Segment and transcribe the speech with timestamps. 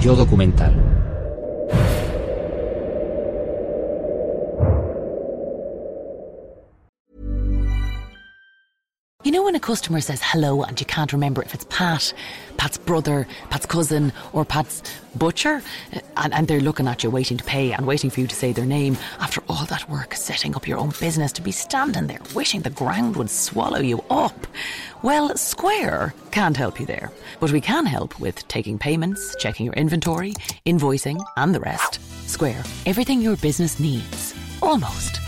[0.00, 0.97] Yo documental.
[9.28, 12.14] You know when a customer says hello and you can't remember if it's Pat,
[12.56, 14.82] Pat's brother, Pat's cousin, or Pat's
[15.16, 15.62] butcher?
[15.92, 18.34] Uh, and, and, they're looking at you waiting to pay and waiting for you to
[18.34, 22.06] say their name after all that work setting up your own business to be standing
[22.06, 24.46] there wishing the ground would swallow you up.
[25.02, 29.74] Well, Square can't help you there, but we can help with taking payments, checking your
[29.74, 30.32] inventory,
[30.64, 32.00] invoicing, and the rest.
[32.26, 34.34] Square, everything your business needs.
[34.62, 35.27] Almost.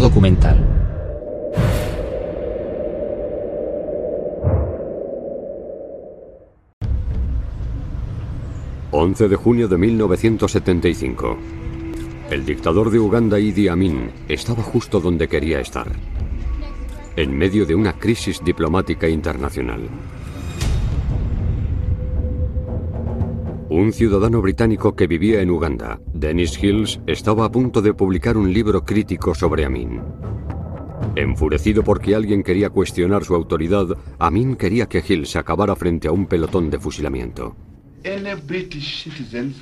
[0.00, 0.64] Documental.
[8.90, 11.38] ...11 de junio de 1975...
[12.30, 14.10] ...el dictador de Uganda Idi Amin...
[14.28, 15.86] ...estaba justo donde quería estar...
[17.16, 19.88] ...en medio de una crisis diplomática internacional...
[23.70, 28.50] Un ciudadano británico que vivía en Uganda, Dennis Hills, estaba a punto de publicar un
[28.50, 30.00] libro crítico sobre Amin.
[31.16, 36.24] Enfurecido porque alguien quería cuestionar su autoridad, Amin quería que Hills acabara frente a un
[36.24, 37.56] pelotón de fusilamiento.
[38.06, 39.54] Any British citizen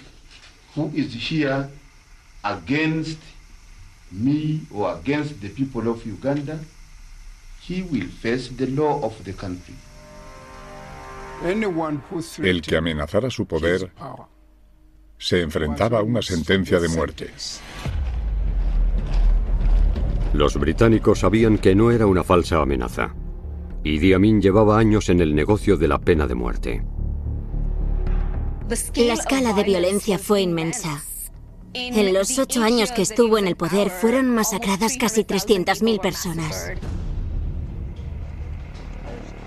[0.77, 1.69] who is here
[2.45, 3.21] against
[4.13, 6.61] me or against the people of Uganda,
[7.69, 9.75] he will face the law of the country.
[11.43, 13.93] El que amenazara su poder
[15.19, 17.31] se enfrentaba a una sentencia de muerte.
[20.33, 23.15] Los británicos sabían que no era una falsa amenaza.
[23.85, 26.85] Idi Amin llevaba años en el negocio de la pena de muerte.
[28.97, 31.03] La escala de violencia fue inmensa.
[31.73, 36.73] En los ocho años que estuvo en el poder fueron masacradas casi 300.000 personas.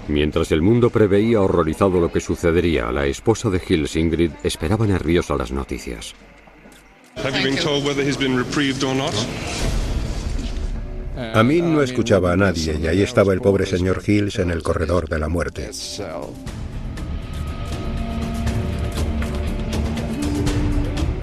[0.09, 5.35] Mientras el mundo preveía horrorizado lo que sucedería, la esposa de Hills, Ingrid, esperaba nerviosa
[5.35, 6.15] las noticias.
[11.35, 15.07] Amin no escuchaba a nadie y ahí estaba el pobre señor Hills en el corredor
[15.07, 15.69] de la muerte.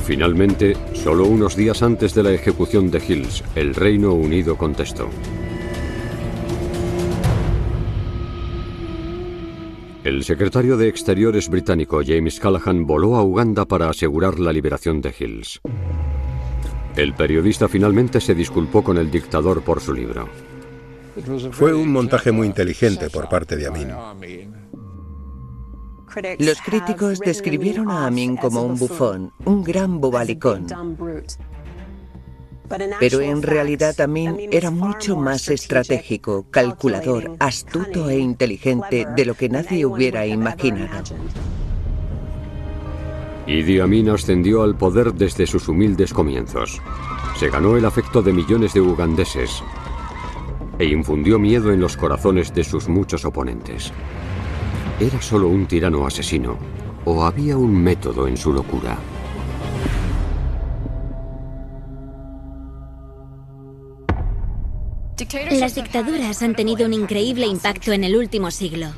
[0.04, 5.10] Finalmente, solo unos días antes de la ejecución de Hills, el Reino Unido contestó.
[10.06, 15.12] El secretario de Exteriores británico James Callaghan voló a Uganda para asegurar la liberación de
[15.18, 15.60] Hills.
[16.94, 20.28] El periodista finalmente se disculpó con el dictador por su libro.
[21.50, 23.88] Fue un montaje muy inteligente por parte de Amin.
[26.38, 30.68] Los críticos describieron a Amin como un bufón, un gran bobalicón.
[33.00, 39.48] Pero en realidad Amin era mucho más estratégico, calculador, astuto e inteligente de lo que
[39.48, 41.02] nadie hubiera imaginado.
[43.46, 46.82] Idi Amin ascendió al poder desde sus humildes comienzos.
[47.38, 49.62] Se ganó el afecto de millones de ugandeses
[50.78, 53.92] e infundió miedo en los corazones de sus muchos oponentes.
[54.98, 56.56] ¿Era solo un tirano asesino
[57.04, 58.98] o había un método en su locura?
[65.50, 68.88] Las dictaduras han tenido un increíble impacto en el último siglo.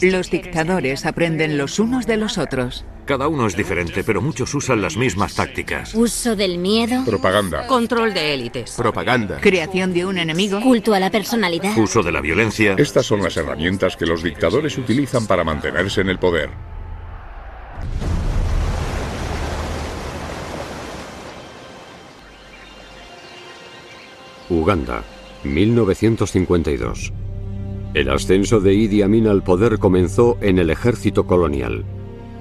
[0.00, 2.86] Los dictadores aprenden los unos de los otros.
[3.04, 5.94] Cada uno es diferente, pero muchos usan las mismas tácticas.
[5.94, 7.04] Uso del miedo.
[7.04, 7.66] Propaganda.
[7.66, 8.72] Control de élites.
[8.72, 9.38] Propaganda.
[9.40, 10.60] Creación de un enemigo.
[10.60, 11.76] Culto a la personalidad.
[11.76, 12.74] Uso de la violencia.
[12.78, 16.48] Estas son las herramientas que los dictadores utilizan para mantenerse en el poder.
[24.48, 25.02] Uganda,
[25.44, 27.12] 1952.
[27.94, 31.84] El ascenso de Idi Amin al poder comenzó en el ejército colonial,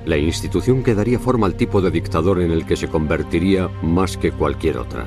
[0.06, 4.18] la institución que daría forma al tipo de dictador en el que se convertiría más
[4.18, 5.06] que cualquier otra.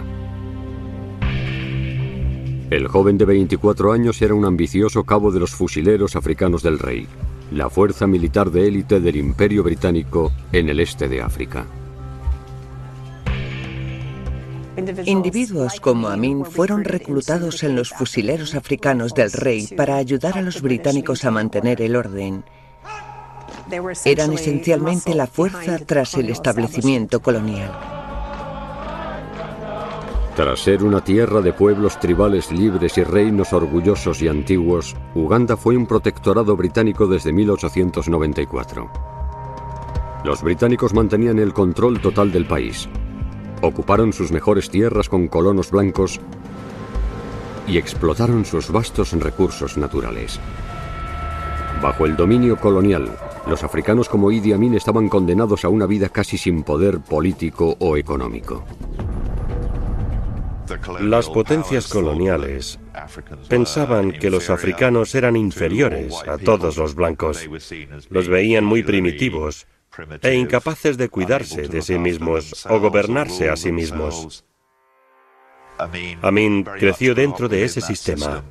[2.70, 7.06] El joven de 24 años era un ambicioso cabo de los fusileros africanos del rey,
[7.50, 11.66] la fuerza militar de élite del imperio británico en el este de África.
[15.04, 20.62] Individuos como Amin fueron reclutados en los fusileros africanos del rey para ayudar a los
[20.62, 22.44] británicos a mantener el orden.
[24.04, 27.70] Eran esencialmente la fuerza tras el establecimiento colonial.
[30.36, 35.76] Tras ser una tierra de pueblos tribales libres y reinos orgullosos y antiguos, Uganda fue
[35.76, 38.88] un protectorado británico desde 1894.
[40.24, 42.88] Los británicos mantenían el control total del país,
[43.62, 46.20] ocuparon sus mejores tierras con colonos blancos
[47.66, 50.40] y explotaron sus vastos recursos naturales.
[51.82, 53.16] Bajo el dominio colonial,
[53.46, 57.96] los africanos como Idi Amin estaban condenados a una vida casi sin poder político o
[57.96, 58.64] económico.
[61.00, 62.78] Las potencias coloniales
[63.48, 67.48] pensaban que los africanos eran inferiores a todos los blancos.
[68.10, 69.66] Los veían muy primitivos
[70.22, 74.44] e incapaces de cuidarse de sí mismos o gobernarse a sí mismos.
[76.22, 78.44] Amin creció dentro de ese sistema.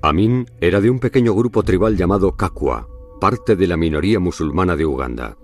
[0.00, 2.86] Amin era de un pequeño grupo tribal llamado Kakwa,
[3.20, 5.36] parte de la minoría musulmana de Uganda.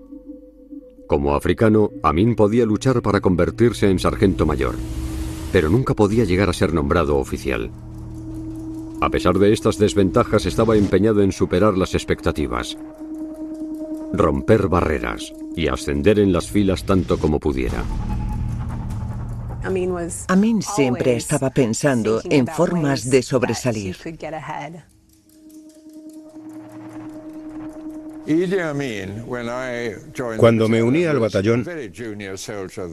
[1.07, 4.75] Como africano, Amin podía luchar para convertirse en sargento mayor,
[5.51, 7.69] pero nunca podía llegar a ser nombrado oficial.
[9.01, 12.77] A pesar de estas desventajas, estaba empeñado en superar las expectativas,
[14.13, 17.83] romper barreras y ascender en las filas tanto como pudiera.
[20.27, 23.97] Amin siempre estaba pensando en formas de sobresalir.
[30.37, 31.65] Cuando me uní al batallón,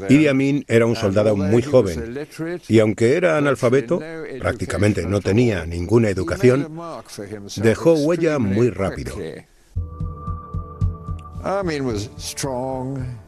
[0.08, 2.26] Idi Amin era un soldado muy joven
[2.68, 4.00] y aunque era analfabeto,
[4.38, 6.68] prácticamente no tenía ninguna educación,
[7.56, 9.16] dejó huella muy rápido.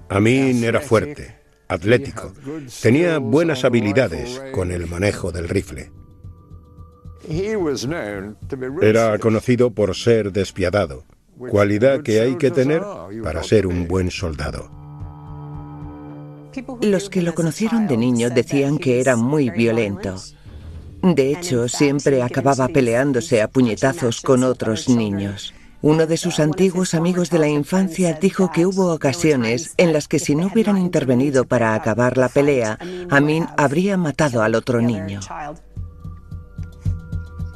[0.08, 1.36] Amin era fuerte,
[1.68, 2.32] atlético,
[2.82, 5.90] tenía buenas habilidades con el manejo del rifle.
[8.82, 11.04] Era conocido por ser despiadado,
[11.50, 12.82] cualidad que hay que tener
[13.22, 14.70] para ser un buen soldado.
[16.82, 20.14] Los que lo conocieron de niño decían que era muy violento.
[21.02, 25.52] De hecho, siempre acababa peleándose a puñetazos con otros niños.
[25.86, 30.18] Uno de sus antiguos amigos de la infancia dijo que hubo ocasiones en las que
[30.18, 32.78] si no hubieran intervenido para acabar la pelea,
[33.10, 35.20] Amin habría matado al otro niño.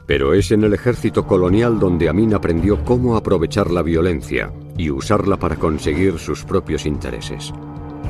[0.06, 5.38] Pero es en el ejército colonial donde Amin aprendió cómo aprovechar la violencia y usarla
[5.38, 7.50] para conseguir sus propios intereses.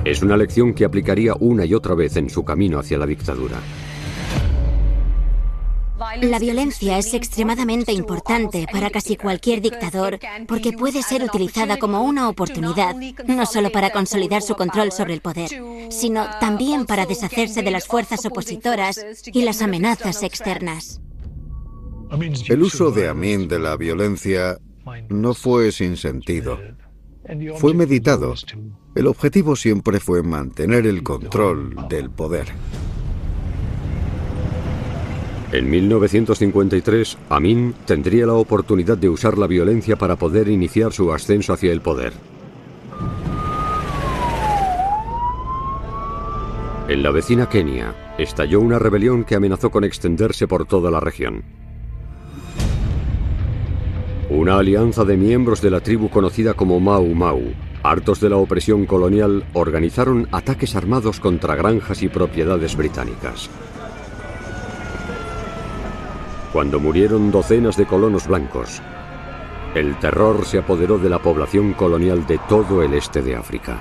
[0.04, 3.58] Es una lección que aplicaría una y otra vez en su camino hacia la dictadura.
[6.22, 12.28] La violencia es extremadamente importante para casi cualquier dictador porque puede ser utilizada como una
[12.28, 12.94] oportunidad,
[13.26, 15.50] no solo para consolidar su control sobre el poder,
[15.90, 21.00] sino también para deshacerse de las fuerzas opositoras y las amenazas externas.
[22.48, 24.58] El uso de Amin de la violencia
[25.08, 26.58] no fue sin sentido.
[27.56, 28.34] Fue meditado.
[28.94, 32.48] El objetivo siempre fue mantener el control del poder.
[35.50, 41.54] En 1953, Amin tendría la oportunidad de usar la violencia para poder iniciar su ascenso
[41.54, 42.12] hacia el poder.
[46.88, 51.42] En la vecina Kenia, estalló una rebelión que amenazó con extenderse por toda la región.
[54.28, 57.40] Una alianza de miembros de la tribu conocida como Mau Mau,
[57.82, 63.48] hartos de la opresión colonial, organizaron ataques armados contra granjas y propiedades británicas.
[66.58, 68.82] Cuando murieron docenas de colonos blancos,
[69.76, 73.80] el terror se apoderó de la población colonial de todo el este de África.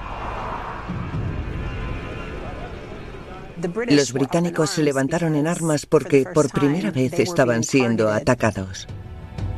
[3.89, 8.86] Los británicos se levantaron en armas porque por primera vez estaban siendo atacados.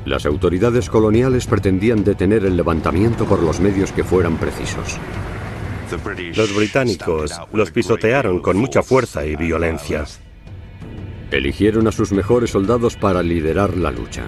[0.05, 4.97] Las autoridades coloniales pretendían detener el levantamiento por los medios que fueran precisos.
[6.37, 10.05] Los británicos los pisotearon con mucha fuerza y violencia.
[11.31, 14.23] Eligieron a sus mejores soldados para liderar la lucha.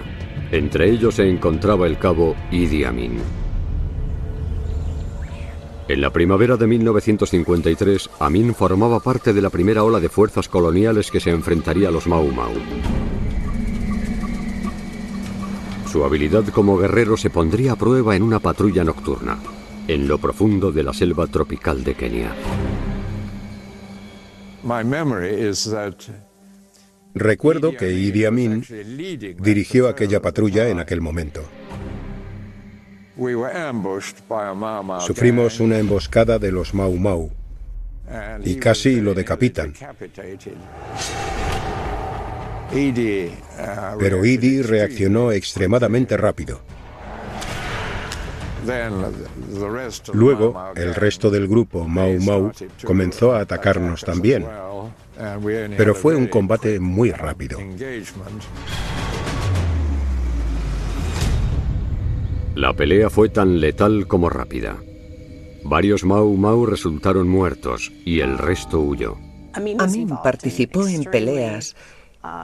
[0.52, 3.18] Entre ellos se encontraba el cabo Idi Amin.
[5.88, 11.10] En la primavera de 1953, Amin formaba parte de la primera ola de fuerzas coloniales
[11.10, 12.52] que se enfrentaría a los Mau Mau.
[15.90, 19.38] Su habilidad como guerrero se pondría a prueba en una patrulla nocturna,
[19.88, 22.32] en lo profundo de la selva tropical de Kenia.
[27.14, 28.64] Recuerdo que Idi Amin
[29.38, 31.44] dirigió aquella patrulla en aquel momento.
[35.00, 37.30] Sufrimos una emboscada de los Mau Mau
[38.44, 39.74] y casi lo decapitan.
[43.98, 46.60] Pero Idi reaccionó extremadamente rápido.
[50.14, 52.52] Luego, el resto del grupo Mau Mau
[52.84, 54.46] comenzó a atacarnos también.
[55.76, 57.58] Pero fue un combate muy rápido.
[62.54, 64.76] La pelea fue tan letal como rápida.
[65.64, 69.16] Varios Mau Mau resultaron muertos y el resto huyó.
[69.54, 71.76] Amin participó en peleas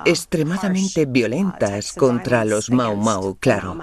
[0.04, 3.76] extremadamente violentas contra los Mau Mau, claro.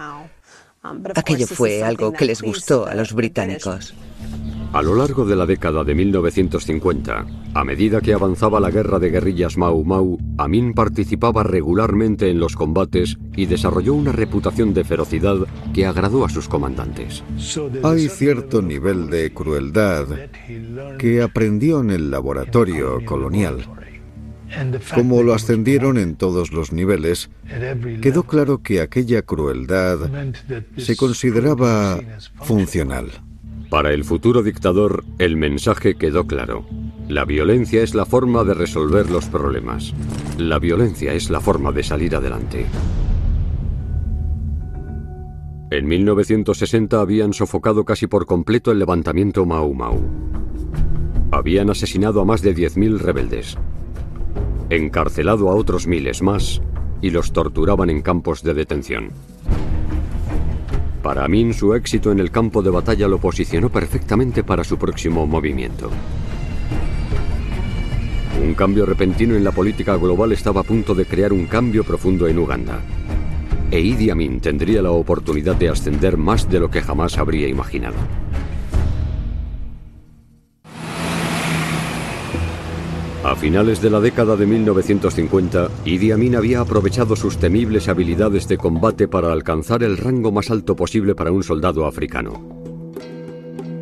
[1.16, 3.94] Aquello fue algo que les gustó a los británicos.
[4.76, 9.10] A lo largo de la década de 1950, a medida que avanzaba la guerra de
[9.10, 15.38] guerrillas Mau Mau, Amin participaba regularmente en los combates y desarrolló una reputación de ferocidad
[15.74, 17.24] que agradó a sus comandantes.
[17.84, 20.08] Hay cierto nivel de crueldad
[21.00, 23.66] que aprendió en el laboratorio colonial.
[24.94, 27.30] Como lo ascendieron en todos los niveles,
[28.02, 30.00] quedó claro que aquella crueldad
[30.76, 31.98] se consideraba
[32.42, 33.14] funcional.
[33.70, 36.66] Para el futuro dictador, el mensaje quedó claro.
[37.10, 39.94] La violencia es la forma de resolver los problemas.
[40.38, 42.66] La violencia es la forma de salir adelante.
[45.72, 50.00] En 1960 habían sofocado casi por completo el levantamiento Mau Mau.
[51.32, 53.58] Habían asesinado a más de 10.000 rebeldes,
[54.70, 56.62] encarcelado a otros miles más
[57.02, 59.10] y los torturaban en campos de detención.
[61.06, 65.28] Para Amin, su éxito en el campo de batalla lo posicionó perfectamente para su próximo
[65.28, 65.92] movimiento.
[68.44, 72.28] Un cambio repentino en la política global estaba a punto de crear un cambio profundo
[72.28, 72.80] en Uganda.
[73.70, 77.98] E Idi Amin tendría la oportunidad de ascender más de lo que jamás habría imaginado.
[83.26, 88.56] A finales de la década de 1950, Idi Amin había aprovechado sus temibles habilidades de
[88.56, 92.94] combate para alcanzar el rango más alto posible para un soldado africano.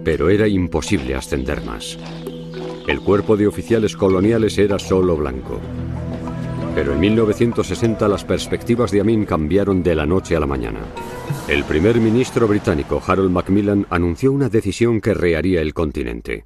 [0.06, 2.00] Pero era imposible ascender más.
[2.88, 5.60] El cuerpo de oficiales coloniales era solo blanco.
[6.74, 10.80] Pero en 1960 las perspectivas de Amin cambiaron de la noche a la mañana.
[11.50, 16.46] El primer ministro británico Harold Macmillan anunció una decisión que reharía el continente.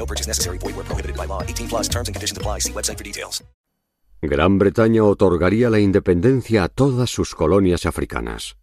[0.00, 0.56] No purchase necessary.
[0.58, 1.42] Void where prohibited by law.
[1.42, 2.60] 18 plus terms and conditions apply.
[2.60, 3.44] See website for details.
[4.22, 8.56] Gran Bretaña otorgaría la independencia a todas sus colonias africanas.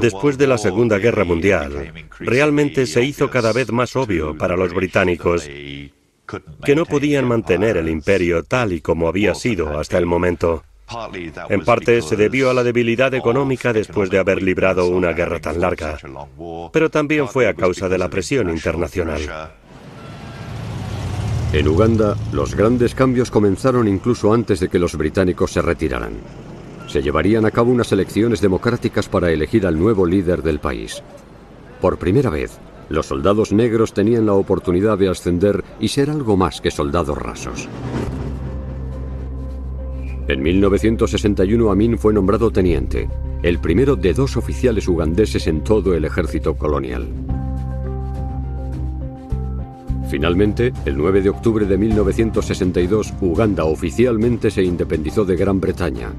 [0.00, 4.72] Después de la Segunda Guerra Mundial, realmente se hizo cada vez más obvio para los
[4.72, 10.64] británicos que no podían mantener el imperio tal y como había sido hasta el momento.
[11.48, 15.60] En parte se debió a la debilidad económica después de haber librado una guerra tan
[15.60, 15.98] larga,
[16.72, 19.20] pero también fue a causa de la presión internacional.
[21.52, 26.12] En Uganda, los grandes cambios comenzaron incluso antes de que los británicos se retiraran.
[26.86, 31.02] Se llevarían a cabo unas elecciones democráticas para elegir al nuevo líder del país.
[31.80, 32.56] Por primera vez,
[32.88, 37.68] los soldados negros tenían la oportunidad de ascender y ser algo más que soldados rasos.
[40.28, 43.08] En 1961 Amin fue nombrado teniente,
[43.42, 47.08] el primero de dos oficiales ugandeses en todo el ejército colonial.
[50.10, 56.10] Finalmente, el 9 de octubre de 1962, Uganda oficialmente se independizó de Gran Bretaña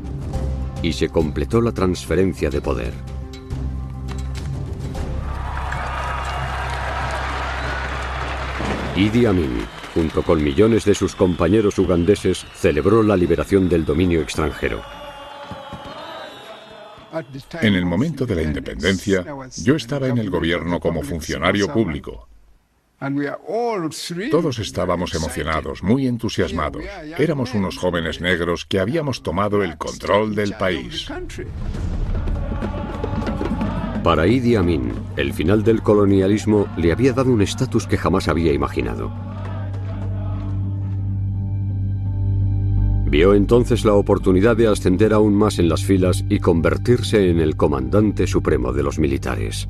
[0.81, 2.93] y se completó la transferencia de poder.
[8.95, 9.59] Idi Amin,
[9.93, 14.81] junto con millones de sus compañeros ugandeses, celebró la liberación del dominio extranjero.
[17.61, 19.25] En el momento de la independencia,
[19.57, 22.30] yo estaba en el gobierno como funcionario público.
[24.29, 26.83] Todos estábamos emocionados, muy entusiasmados.
[27.17, 31.09] Éramos unos jóvenes negros que habíamos tomado el control del país.
[34.03, 38.53] Para Idi Amin, el final del colonialismo le había dado un estatus que jamás había
[38.53, 39.11] imaginado.
[43.07, 47.57] Vio entonces la oportunidad de ascender aún más en las filas y convertirse en el
[47.57, 49.67] comandante supremo de los militares.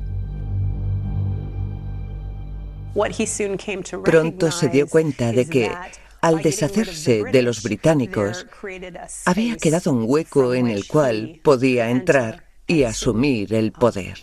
[4.04, 5.70] Pronto se dio cuenta de que,
[6.20, 8.46] al deshacerse de los británicos,
[9.24, 14.18] había quedado un hueco en el cual podía entrar y asumir el poder.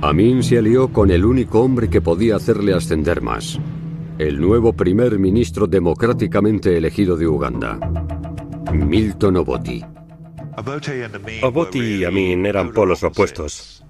[0.00, 3.58] Amin se alió con el único hombre que podía hacerle ascender más,
[4.18, 7.78] el nuevo primer ministro democráticamente elegido de Uganda,
[8.72, 9.86] Milton Obote.
[11.42, 13.81] Obote y Amin eran polos opuestos.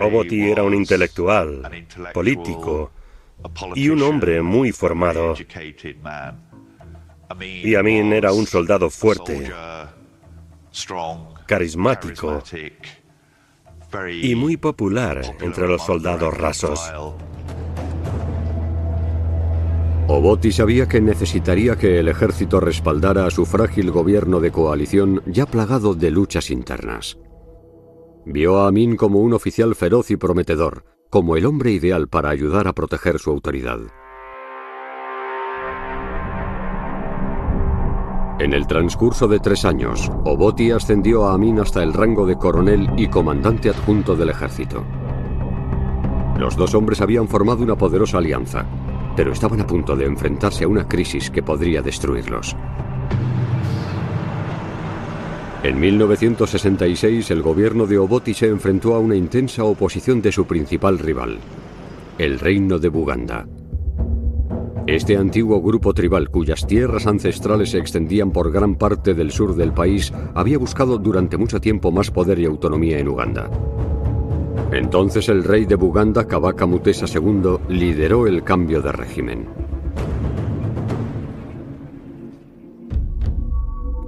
[0.00, 2.90] Obote era un intelectual, político
[3.74, 5.34] y un hombre muy formado.
[7.40, 9.50] Y Amin era un soldado fuerte,
[11.46, 12.42] carismático
[14.20, 16.80] y muy popular entre los soldados rasos.
[20.08, 25.46] Obote sabía que necesitaría que el ejército respaldara a su frágil gobierno de coalición ya
[25.46, 27.16] plagado de luchas internas.
[28.24, 32.68] Vio a Amin como un oficial feroz y prometedor, como el hombre ideal para ayudar
[32.68, 33.80] a proteger su autoridad.
[38.38, 42.90] En el transcurso de tres años, Oboti ascendió a Amin hasta el rango de coronel
[42.96, 44.84] y comandante adjunto del ejército.
[46.38, 48.66] Los dos hombres habían formado una poderosa alianza,
[49.16, 52.56] pero estaban a punto de enfrentarse a una crisis que podría destruirlos.
[55.62, 60.98] En 1966 el gobierno de Oboti se enfrentó a una intensa oposición de su principal
[60.98, 61.38] rival,
[62.18, 63.46] el reino de Buganda.
[64.88, 69.72] Este antiguo grupo tribal cuyas tierras ancestrales se extendían por gran parte del sur del
[69.72, 73.48] país había buscado durante mucho tiempo más poder y autonomía en Uganda.
[74.72, 79.61] Entonces el rey de Buganda, Kabaka Mutesa II, lideró el cambio de régimen.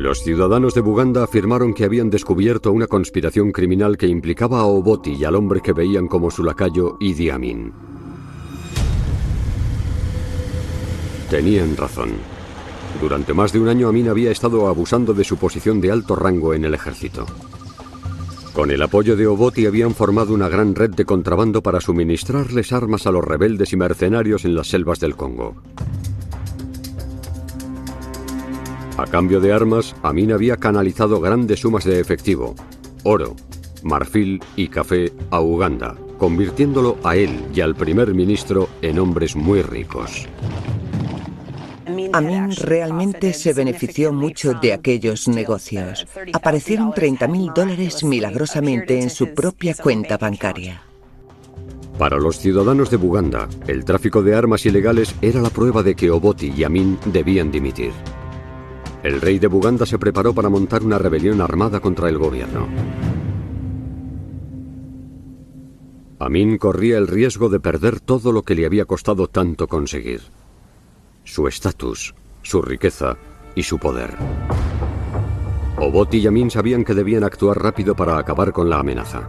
[0.05, 5.15] Los ciudadanos de Buganda afirmaron que habían descubierto una conspiración criminal que implicaba a Oboti
[5.15, 7.73] y al hombre que veían como su lacayo Idi Amin.
[11.31, 12.11] Tenían razón.
[13.01, 16.53] Durante más de un año Amin había estado abusando de su posición de alto rango
[16.53, 17.25] en el ejército.
[18.53, 23.07] Con el apoyo de Oboti habían formado una gran red de contrabando para suministrarles armas
[23.07, 25.63] a los rebeldes y mercenarios en las selvas del Congo.
[28.97, 32.55] A cambio de armas, Amin había canalizado grandes sumas de efectivo,
[33.03, 33.35] oro,
[33.83, 39.63] marfil y café a Uganda, convirtiéndolo a él y al primer ministro en hombres muy
[39.63, 40.29] ricos.
[42.13, 46.07] Amin realmente se benefició mucho de aquellos negocios.
[46.33, 50.83] Aparecieron 30.000 dólares milagrosamente en su propia cuenta bancaria.
[51.99, 56.13] Para los ciudadanos de Buganda, el tráfico de armas ilegales era la prueba de que
[56.13, 57.93] Oboti y Amin debían dimitir.
[59.05, 62.67] El rey de Buganda se preparó para montar una rebelión armada contra el gobierno.
[66.19, 70.23] Amin corría el riesgo de perder todo lo que le había costado tanto conseguir.
[71.23, 73.19] Su estatus, su riqueza
[73.55, 74.17] y su poder.
[75.77, 79.29] Oboti y Amin sabían que debían actuar rápido para acabar con la amenaza.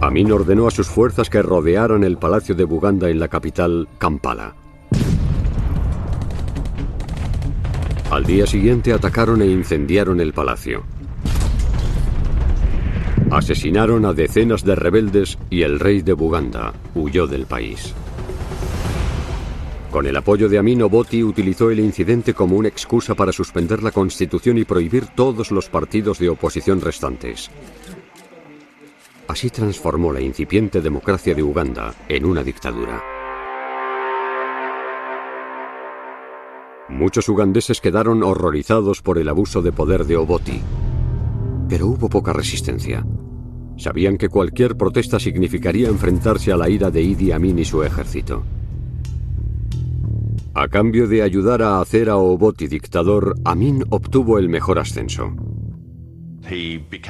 [0.00, 4.54] Amin ordenó a sus fuerzas que rodearan el palacio de Buganda en la capital, Kampala.
[8.14, 10.84] Al día siguiente atacaron e incendiaron el palacio.
[13.28, 17.92] Asesinaron a decenas de rebeldes y el rey de Buganda huyó del país.
[19.90, 23.90] Con el apoyo de Amin Oboti utilizó el incidente como una excusa para suspender la
[23.90, 27.50] constitución y prohibir todos los partidos de oposición restantes.
[29.26, 33.13] Así transformó la incipiente democracia de Uganda en una dictadura.
[36.88, 40.60] Muchos ugandeses quedaron horrorizados por el abuso de poder de Oboti,
[41.68, 43.06] pero hubo poca resistencia.
[43.78, 48.44] Sabían que cualquier protesta significaría enfrentarse a la ira de Idi Amin y su ejército.
[50.52, 55.34] A cambio de ayudar a hacer a Oboti dictador, Amin obtuvo el mejor ascenso.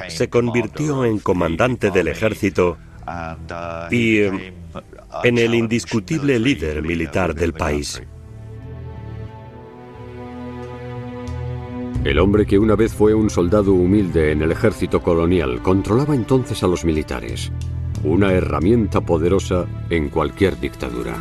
[0.07, 2.77] Se convirtió en comandante del ejército
[3.91, 4.53] y eh,
[5.25, 8.01] en el indiscutible líder militar del país.
[12.05, 16.61] El hombre que una vez fue un soldado humilde en el ejército colonial controlaba entonces
[16.61, 17.51] a los militares,
[18.03, 21.17] una herramienta poderosa en cualquier dictadura.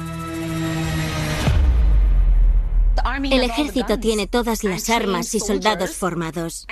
[3.22, 6.66] El ejército tiene todas las armas y soldados formados.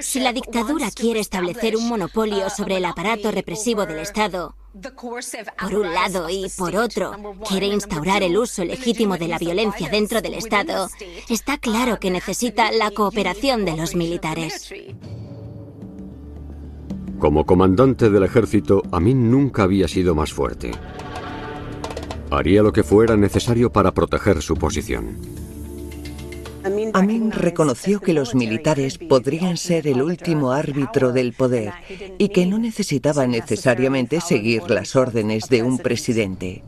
[0.00, 4.54] Si la dictadura quiere establecer un monopolio sobre el aparato represivo del Estado,
[5.60, 7.12] por un lado y por otro,
[7.48, 10.88] quiere instaurar el uso legítimo de la violencia dentro del Estado,
[11.28, 14.72] está claro que necesita la cooperación de los militares.
[17.18, 20.72] Como comandante del ejército, Amin nunca había sido más fuerte.
[22.30, 25.43] Haría lo que fuera necesario para proteger su posición.
[26.94, 31.74] Amin reconoció que los militares podrían ser el último árbitro del poder
[32.16, 36.62] y que no necesitaban necesariamente seguir las órdenes de un presidente.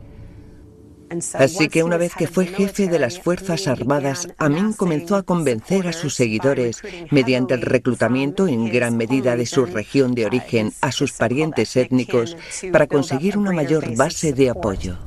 [1.33, 5.87] Así que una vez que fue jefe de las Fuerzas Armadas, Amin comenzó a convencer
[5.87, 10.91] a sus seguidores, mediante el reclutamiento en gran medida de su región de origen a
[10.91, 12.37] sus parientes étnicos,
[12.71, 14.97] para conseguir una mayor base de apoyo.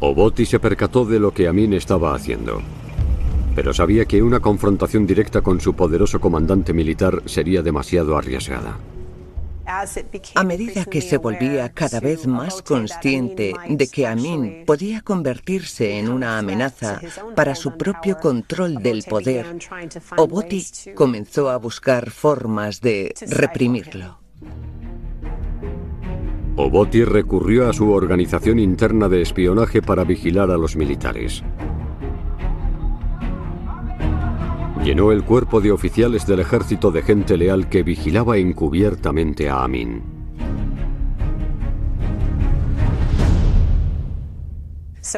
[0.00, 2.62] Oboti se percató de lo que Amin estaba haciendo
[3.56, 8.78] pero sabía que una confrontación directa con su poderoso comandante militar sería demasiado arriesgada.
[10.34, 16.10] A medida que se volvía cada vez más consciente de que Amin podía convertirse en
[16.10, 17.00] una amenaza
[17.34, 19.56] para su propio control del poder,
[20.18, 20.64] Oboti
[20.94, 24.18] comenzó a buscar formas de reprimirlo.
[26.56, 31.42] Oboti recurrió a su organización interna de espionaje para vigilar a los militares.
[34.86, 40.00] Llenó el cuerpo de oficiales del ejército de gente leal que vigilaba encubiertamente a Amin.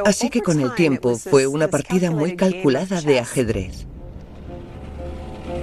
[0.07, 3.87] Así que con el tiempo fue una partida muy calculada de ajedrez.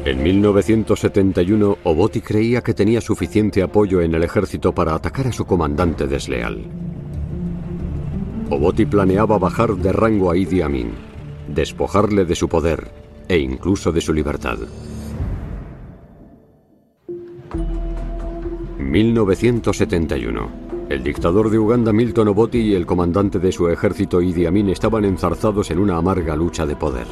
[0.05, 5.45] En 1971, Oboti creía que tenía suficiente apoyo en el ejército para atacar a su
[5.45, 6.63] comandante desleal.
[8.51, 10.91] Oboti planeaba bajar de rango a Idi Amin,
[11.47, 14.59] despojarle de su poder e incluso de su libertad.
[18.79, 20.65] 1971.
[20.87, 25.03] El dictador de Uganda Milton Obote y el comandante de su ejército Idi Amin estaban
[25.03, 27.07] enzarzados en una amarga lucha de poder.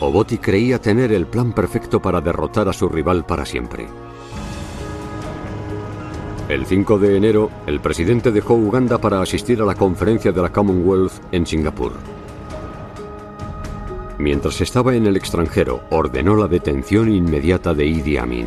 [0.00, 3.86] Obote creía tener el plan perfecto para derrotar a su rival para siempre.
[6.48, 10.52] El 5 de enero, el presidente dejó Uganda para asistir a la conferencia de la
[10.52, 11.92] Commonwealth en Singapur.
[14.22, 18.46] Mientras estaba en el extranjero, ordenó la detención inmediata de Idi Amin.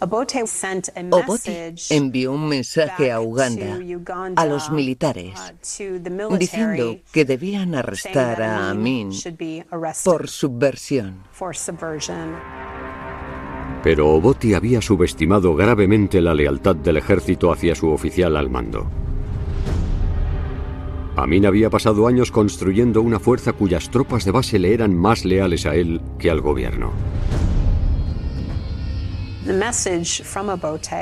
[0.00, 3.78] Obote envió un mensaje a Uganda,
[4.34, 5.38] a los militares,
[6.36, 9.12] diciendo que debían arrestar a Amin
[10.02, 11.22] por subversión.
[13.84, 18.90] Pero Obote había subestimado gravemente la lealtad del ejército hacia su oficial al mando.
[21.22, 25.66] Amin había pasado años construyendo una fuerza cuyas tropas de base le eran más leales
[25.66, 26.92] a él que al gobierno.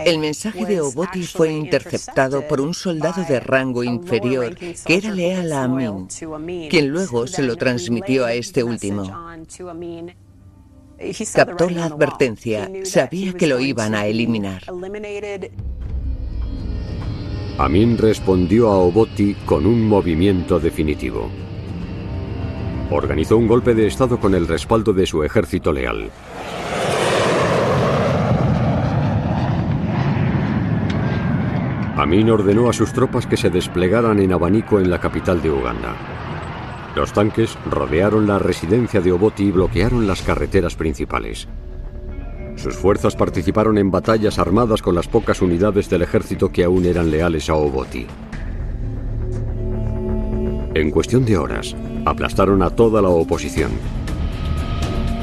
[0.05, 5.53] El mensaje de Oboti fue interceptado por un soldado de rango inferior que era leal
[5.53, 6.09] a Amin,
[6.71, 9.05] quien luego se lo transmitió a este último.
[11.35, 14.63] Captó la advertencia, sabía que lo iban a eliminar.
[17.59, 21.29] Amin respondió a Oboti con un movimiento definitivo.
[22.89, 26.09] Organizó un golpe de Estado con el respaldo de su ejército leal.
[31.97, 35.97] Amin ordenó a sus tropas que se desplegaran en abanico en la capital de Uganda.
[36.95, 41.49] Los tanques rodearon la residencia de Oboti y bloquearon las carreteras principales.
[42.59, 47.09] Sus fuerzas participaron en batallas armadas con las pocas unidades del ejército que aún eran
[47.09, 48.07] leales a Obote.
[50.75, 53.71] En cuestión de horas, aplastaron a toda la oposición.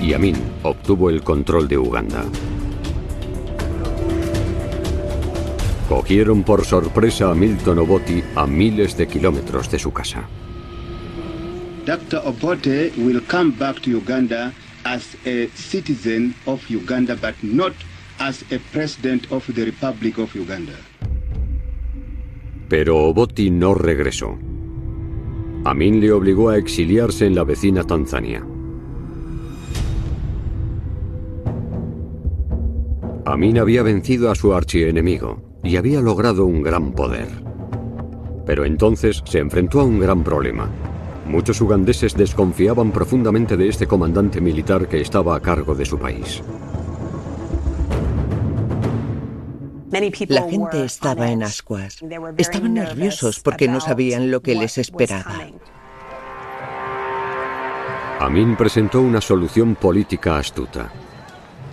[0.01, 2.23] Y Amin obtuvo el control de Uganda.
[5.89, 10.23] Cogieron por sorpresa a Milton Obote a miles de kilómetros de su casa.
[11.85, 12.21] Dr.
[12.25, 14.53] Obote will come back to Uganda
[14.85, 17.73] as a citizen of Uganda, but not
[18.19, 20.73] as a president of the Republic of Uganda.
[22.69, 24.37] Pero Obote no regresó.
[25.65, 28.45] Amin le obligó a exiliarse en la vecina Tanzania.
[33.25, 37.27] Amin había vencido a su archienemigo y había logrado un gran poder.
[38.45, 40.69] Pero entonces se enfrentó a un gran problema.
[41.25, 46.43] Muchos ugandeses desconfiaban profundamente de este comandante militar que estaba a cargo de su país.
[50.27, 52.03] La gente estaba en ascuas.
[52.37, 55.39] Estaban nerviosos porque no sabían lo que les esperaba.
[58.19, 60.91] Amin presentó una solución política astuta.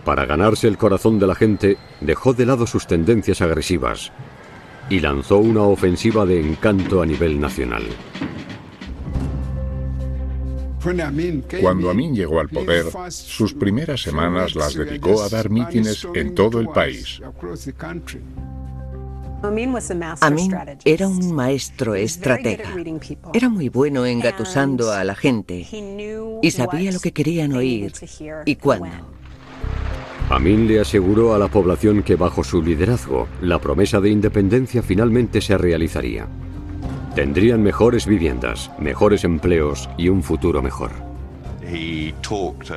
[0.04, 4.12] Para ganarse el corazón de la gente, dejó de lado sus tendencias agresivas
[4.90, 7.84] y lanzó una ofensiva de encanto a nivel nacional.
[11.60, 16.60] Cuando Amin llegó al poder, sus primeras semanas las dedicó a dar mítines en todo
[16.60, 17.20] el país.
[20.20, 22.74] Amin era un maestro estratega.
[23.32, 25.66] Era muy bueno engatusando a la gente
[26.42, 27.92] y sabía lo que querían oír
[28.44, 28.88] y cuándo.
[30.30, 35.40] Amin le aseguró a la población que bajo su liderazgo la promesa de independencia finalmente
[35.40, 36.26] se realizaría.
[37.14, 40.90] Tendrían mejores viviendas, mejores empleos y un futuro mejor.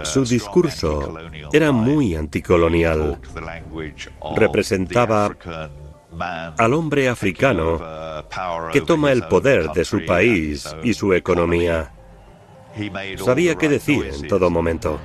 [0.03, 1.15] Su discurso
[1.51, 3.19] era muy anticolonial.
[4.35, 5.35] Representaba
[6.57, 7.79] al hombre africano
[8.71, 11.91] que toma el poder de su país y su economía.
[13.17, 14.99] Sabía qué decir en todo momento.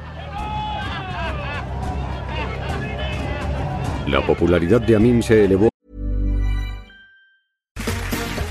[4.08, 5.69] La popularidad de Amin se elevó.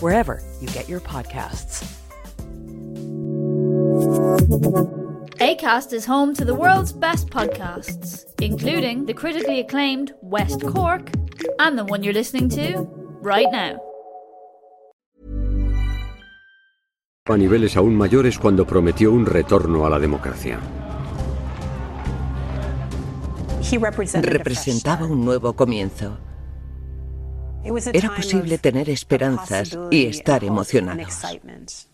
[0.00, 1.84] wherever you get your podcasts.
[5.40, 11.10] ACAST is home to the world's best podcasts, including the critically acclaimed West Cork
[11.58, 12.86] and the one you're listening to
[13.22, 13.80] right now.
[17.26, 20.58] A niveles aún mayores cuando prometió un retorno a la democracia.
[24.20, 26.18] Representaba un nuevo comienzo.
[27.64, 31.86] Era posible tener esperanzas y estar emocionados.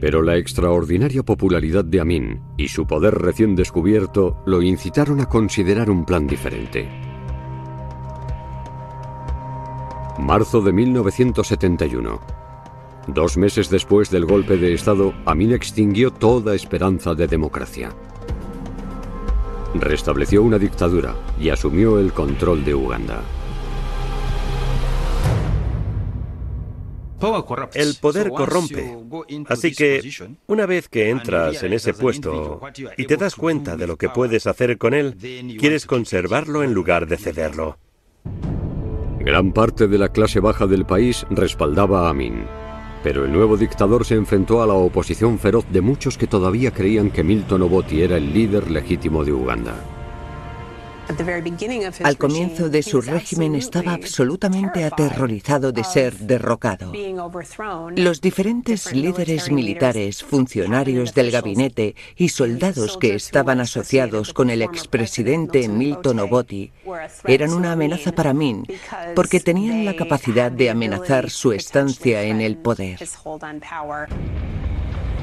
[0.00, 5.90] Pero la extraordinaria popularidad de Amin y su poder recién descubierto lo incitaron a considerar
[5.90, 6.88] un plan diferente.
[10.18, 12.20] Marzo de 1971.
[13.08, 17.94] Dos meses después del golpe de Estado, Amin extinguió toda esperanza de democracia.
[19.74, 23.22] Restableció una dictadura y asumió el control de Uganda.
[27.74, 28.96] El poder corrompe.
[29.48, 30.08] Así que,
[30.46, 32.60] una vez que entras en ese puesto
[32.96, 35.16] y te das cuenta de lo que puedes hacer con él,
[35.58, 37.78] quieres conservarlo en lugar de cederlo.
[39.18, 42.44] Gran parte de la clase baja del país respaldaba a Amin.
[43.02, 47.10] Pero el nuevo dictador se enfrentó a la oposición feroz de muchos que todavía creían
[47.10, 49.97] que Milton Obote era el líder legítimo de Uganda.
[52.04, 56.92] Al comienzo de su régimen estaba absolutamente aterrorizado de ser derrocado.
[57.96, 65.68] Los diferentes líderes militares, funcionarios del gabinete y soldados que estaban asociados con el expresidente
[65.68, 66.72] Milton Obote
[67.24, 68.66] eran una amenaza para Min
[69.14, 72.98] porque tenían la capacidad de amenazar su estancia en el poder.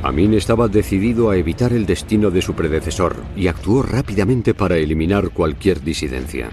[0.06, 5.32] Amin estaba decidido a evitar el destino de su predecesor y actuó rápidamente para eliminar
[5.32, 6.52] cualquier disidencia.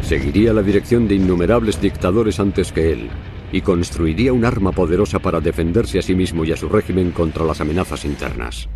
[0.00, 3.10] Seguiría la dirección de innumerables dictadores antes que él
[3.52, 7.44] y construiría un arma poderosa para defenderse a sí mismo y a su régimen contra
[7.44, 8.66] las amenazas internas.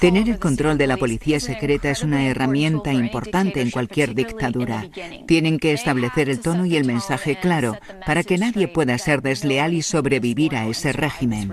[0.00, 4.86] Tener el control de la policía secreta es una herramienta importante en cualquier dictadura.
[5.26, 9.72] Tienen que establecer el tono y el mensaje claro para que nadie pueda ser desleal
[9.72, 11.52] y sobrevivir a ese régimen.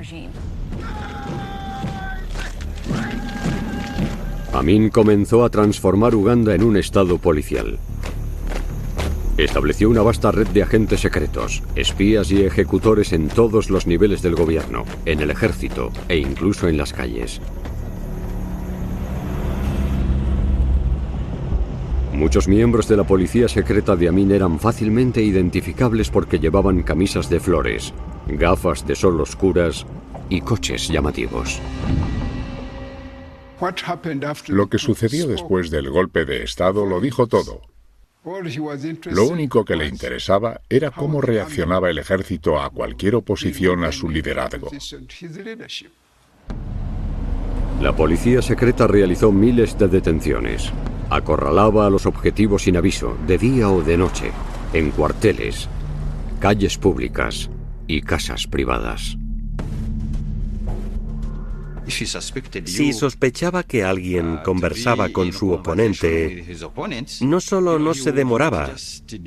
[4.53, 7.79] Amin comenzó a transformar Uganda en un estado policial.
[9.37, 14.35] Estableció una vasta red de agentes secretos, espías y ejecutores en todos los niveles del
[14.35, 17.41] gobierno, en el ejército e incluso en las calles.
[22.23, 27.41] Muchos miembros de la policía secreta de Amin eran fácilmente identificables porque llevaban camisas de
[27.41, 27.93] flores,
[28.27, 29.85] gafas de sol oscuras
[30.29, 31.59] y coches llamativos.
[34.47, 37.59] Lo que sucedió después del golpe de Estado lo dijo todo.
[38.23, 44.09] Lo único que le interesaba era cómo reaccionaba el ejército a cualquier oposición a su
[44.09, 44.69] liderazgo.
[47.81, 50.71] La policía secreta realizó miles de detenciones.
[51.13, 54.31] Acorralaba a los objetivos sin aviso, de día o de noche,
[54.73, 55.69] en cuarteles,
[56.39, 57.51] calles públicas
[57.85, 59.15] y casas privadas.
[61.85, 66.47] Si sospechaba que alguien conversaba con su oponente,
[67.21, 68.71] no solo no se demoraba,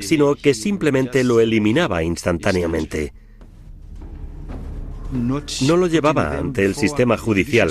[0.01, 3.13] sino que simplemente lo eliminaba instantáneamente.
[5.13, 7.71] No lo llevaba ante el sistema judicial,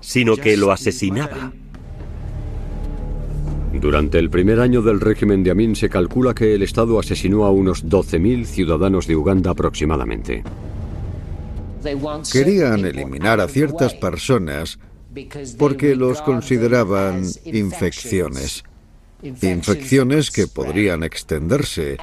[0.00, 1.52] sino que lo asesinaba.
[3.80, 7.50] Durante el primer año del régimen de Amin se calcula que el Estado asesinó a
[7.50, 10.42] unos 12.000 ciudadanos de Uganda aproximadamente.
[12.32, 14.78] Querían eliminar a ciertas personas
[15.58, 18.64] porque los consideraban infecciones.
[19.22, 21.96] Infecciones que podrían extenderse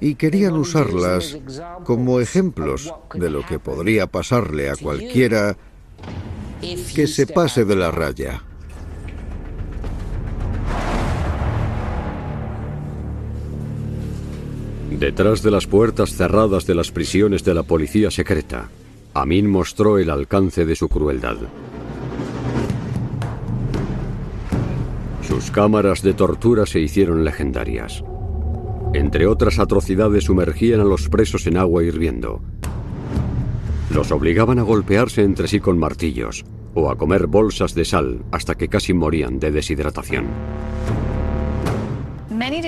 [0.00, 1.38] y querían usarlas
[1.84, 5.56] como ejemplos de lo que podría pasarle a cualquiera
[6.94, 8.42] que se pase de la raya.
[15.00, 18.68] Detrás de las puertas cerradas de las prisiones de la policía secreta,
[19.14, 21.38] Amin mostró el alcance de su crueldad.
[25.26, 28.04] Sus cámaras de tortura se hicieron legendarias.
[28.92, 32.42] Entre otras atrocidades sumergían a los presos en agua hirviendo.
[33.94, 38.54] Los obligaban a golpearse entre sí con martillos o a comer bolsas de sal hasta
[38.54, 40.26] que casi morían de deshidratación.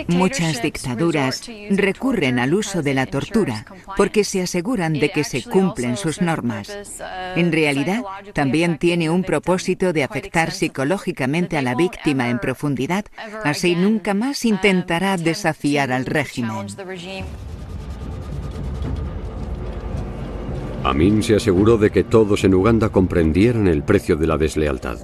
[0.08, 3.64] Muchas dictaduras recurren al uso de la tortura
[3.96, 7.00] porque se aseguran de que se cumplen sus normas.
[7.36, 13.04] En realidad, también tiene un propósito de afectar psicológicamente a la víctima en profundidad,
[13.44, 16.66] así nunca más intentará desafiar al régimen.
[20.84, 24.98] Amin se aseguró de que todos en Uganda comprendieran el precio de la deslealtad.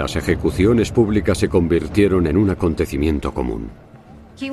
[0.00, 3.68] Las ejecuciones públicas se convirtieron en un acontecimiento común.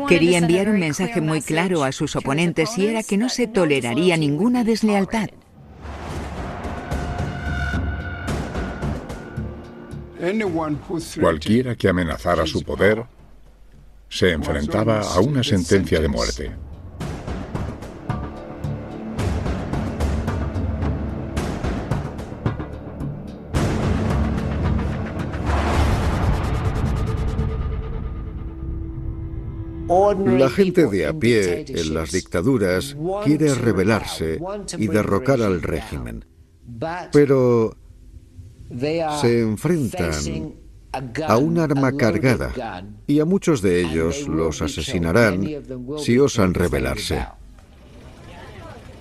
[0.09, 4.17] Quería enviar un mensaje muy claro a sus oponentes y era que no se toleraría
[4.17, 5.29] ninguna deslealtad.
[11.17, 13.05] Cualquiera que amenazara su poder
[14.09, 16.66] se enfrentaba a una sentencia de muerte.
[30.13, 34.39] La gente de a pie en las dictaduras quiere rebelarse
[34.77, 36.25] y derrocar al régimen,
[37.11, 37.75] pero
[39.21, 40.53] se enfrentan
[41.27, 45.45] a un arma cargada, y a muchos de ellos los asesinarán
[45.97, 47.25] si osan rebelarse.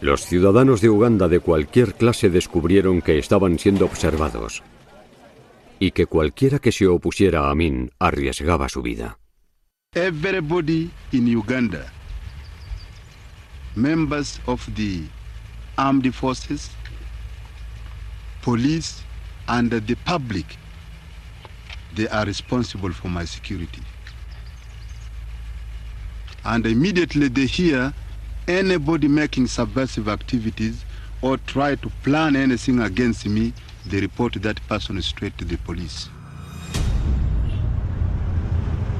[0.00, 4.62] Los ciudadanos de Uganda de cualquier clase descubrieron que estaban siendo observados
[5.78, 9.18] y que cualquiera que se opusiera a Amin arriesgaba su vida.
[9.97, 11.90] Everybody in Uganda,
[13.74, 15.05] members of the
[15.78, 16.68] armed forces,
[18.42, 19.03] police,
[19.49, 20.59] and the public,
[21.94, 23.80] they are responsible for my security.
[26.44, 27.94] And immediately they hear
[28.47, 30.84] anybody making subversive activities
[31.22, 33.55] or try to plan anything against me,
[33.86, 36.11] they report that person straight to the police.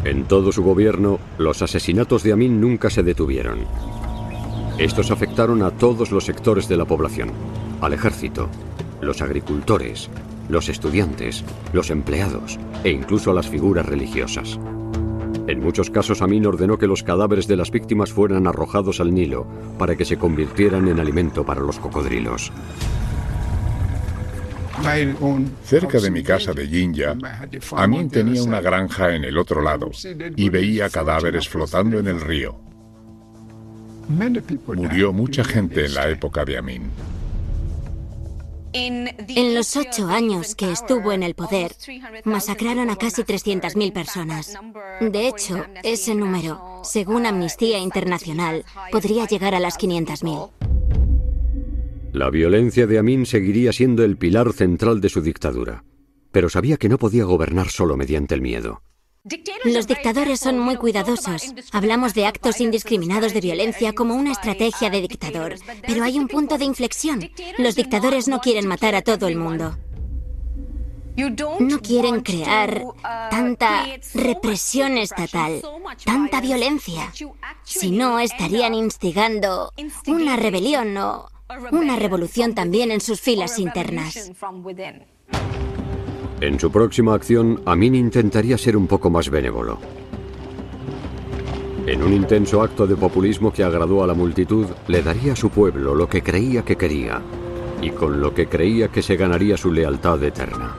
[0.07, 3.59] En todo su gobierno, los asesinatos de Amin nunca se detuvieron.
[4.79, 7.33] Estos afectaron a todos los sectores de la población,
[7.81, 8.49] al ejército,
[9.01, 10.09] los agricultores,
[10.49, 11.43] los estudiantes,
[11.73, 14.61] los empleados e incluso a las figuras religiosas.
[15.49, 19.45] En muchos casos Amin ordenó que los cadáveres de las víctimas fueran arrojados al Nilo
[19.77, 22.53] para que se convirtieran en alimento para los cocodrilos.
[25.65, 27.17] Cerca de mi casa de Jinja,
[27.73, 29.91] Amin tenía una granja en el otro lado
[30.37, 32.61] y veía cadáveres flotando en el río.
[34.09, 36.91] Murió mucha gente en la época de Amin.
[38.73, 41.73] En los ocho años que estuvo en el poder,
[42.25, 44.55] masacraron a casi 300.000 personas.
[45.01, 50.66] De hecho, ese número, según Amnistía Internacional, podría llegar a las 500.000.
[52.17, 55.85] La violencia de Amin seguiría siendo el pilar central de su dictadura,
[56.33, 58.81] pero sabía que no podía gobernar solo mediante el miedo.
[59.65, 61.53] Los dictadores son muy cuidadosos.
[61.73, 65.57] Hablamos de actos indiscriminados de violencia como una estrategia de dictador,
[65.87, 67.21] pero hay un punto de inflexión.
[67.59, 69.77] Los dictadores no quieren matar a todo el mundo.
[71.61, 72.83] No quieren crear
[73.31, 75.61] tanta represión estatal,
[76.03, 77.13] tanta violencia.
[77.63, 79.71] Si no, estarían instigando
[80.07, 81.36] una rebelión o
[81.71, 84.33] una revolución también en sus filas internas.
[86.41, 89.79] En su próxima acción, Amin intentaría ser un poco más benévolo.
[91.87, 95.51] En un intenso acto de populismo que agradó a la multitud, le daría a su
[95.51, 97.23] pueblo lo que creía que quería
[97.81, 100.75] y con lo que creía que se ganaría su lealtad eterna.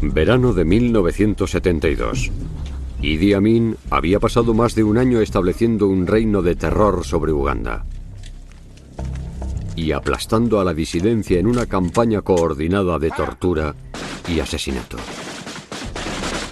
[0.00, 2.30] Verano de 1972.
[3.00, 7.84] Idi Amin había pasado más de un año estableciendo un reino de terror sobre Uganda
[9.76, 13.76] y aplastando a la disidencia en una campaña coordinada de tortura
[14.26, 14.96] y asesinato.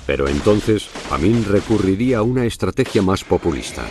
[0.06, 3.82] Pero entonces Amin recurriría a una estrategia más populista.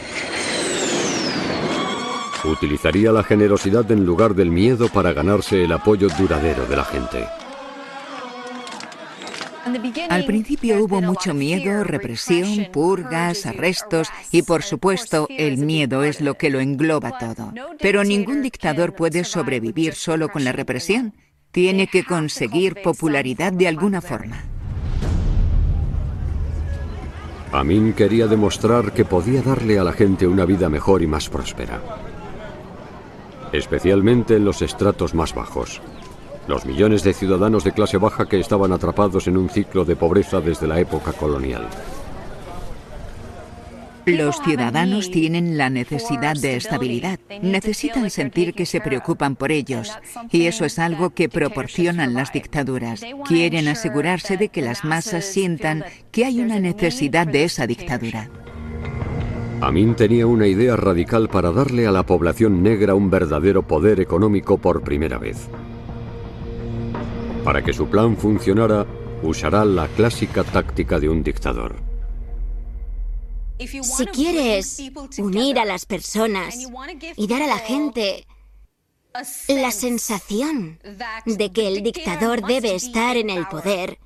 [2.45, 7.27] Utilizaría la generosidad en lugar del miedo para ganarse el apoyo duradero de la gente.
[10.09, 16.35] Al principio hubo mucho miedo, represión, purgas, arrestos y por supuesto el miedo es lo
[16.35, 17.51] que lo engloba todo.
[17.79, 21.15] Pero ningún dictador puede sobrevivir solo con la represión.
[21.51, 24.43] Tiene que conseguir popularidad de alguna forma.
[27.51, 31.81] Amin quería demostrar que podía darle a la gente una vida mejor y más próspera,
[33.53, 35.81] especialmente en los estratos más bajos
[36.47, 40.41] los millones de ciudadanos de clase baja que estaban atrapados en un ciclo de pobreza
[40.41, 41.67] desde la época colonial.
[44.05, 49.91] Los ciudadanos tienen la necesidad de estabilidad, necesitan sentir que se preocupan por ellos,
[50.31, 53.01] y eso es algo que proporcionan las dictaduras.
[53.27, 58.29] Quieren asegurarse de que las masas sientan que hay una necesidad de esa dictadura.
[59.61, 64.59] Amin tenía una idea radical para darle a la población negra un verdadero poder económico
[64.59, 65.49] por primera vez.
[67.45, 68.87] Para que su plan funcionara,
[69.21, 71.75] usará la clásica táctica de un dictador.
[73.59, 74.81] Si quieres
[75.19, 76.57] unir a las personas
[77.15, 78.25] y dar a la gente
[79.47, 80.79] la sensación
[81.27, 83.99] de que el dictador debe estar en el poder,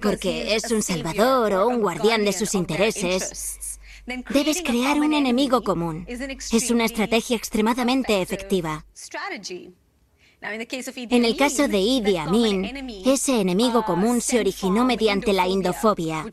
[0.00, 3.80] porque es un salvador o un guardián de sus intereses,
[4.30, 6.06] debes crear un enemigo común.
[6.08, 8.86] Es una estrategia extremadamente efectiva.
[11.10, 12.64] En el caso de Idi Amin,
[13.06, 16.24] ese enemigo común se originó mediante la indofobia,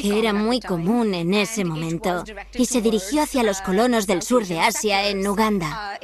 [0.00, 4.46] que era muy común en ese momento, y se dirigió hacia los colonos del sur
[4.46, 5.98] de Asia en Uganda.